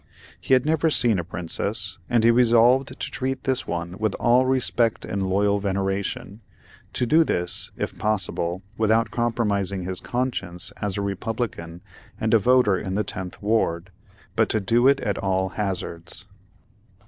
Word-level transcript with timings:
He 0.39 0.55
had 0.55 0.65
never 0.65 0.89
seen 0.89 1.19
a 1.19 1.23
princess, 1.23 1.99
and 2.09 2.23
he 2.23 2.31
resolved 2.31 2.87
to 2.99 3.11
treat 3.11 3.43
this 3.43 3.67
one 3.67 3.99
with 3.99 4.15
all 4.15 4.47
respect 4.47 5.05
and 5.05 5.29
loyal 5.29 5.59
veneration; 5.59 6.41
to 6.93 7.05
do 7.05 7.23
this, 7.23 7.69
if 7.77 7.95
possible, 7.99 8.63
without 8.79 9.11
compromising 9.11 9.83
his 9.83 9.99
conscience 9.99 10.73
as 10.81 10.97
a 10.97 11.03
republican 11.03 11.81
and 12.19 12.33
a 12.33 12.39
voter 12.39 12.79
in 12.79 12.95
the 12.95 13.03
tenth 13.03 13.39
ward,—but 13.43 14.49
to 14.49 14.59
do 14.59 14.87
it 14.87 14.99
at 15.01 15.19
all 15.19 15.49
hazards. 15.49 16.25